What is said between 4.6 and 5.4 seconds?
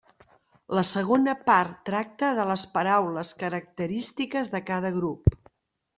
cada grup.